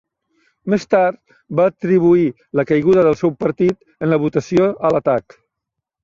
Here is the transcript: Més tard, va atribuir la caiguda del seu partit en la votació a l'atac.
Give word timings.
Més 0.73 0.85
tard, 0.93 1.17
va 1.59 1.65
atribuir 1.71 2.23
la 2.59 2.65
caiguda 2.71 3.03
del 3.07 3.17
seu 3.19 3.33
partit 3.43 3.77
en 4.07 4.11
la 4.13 4.19
votació 4.25 4.71
a 4.89 4.91
l'atac. 4.97 5.37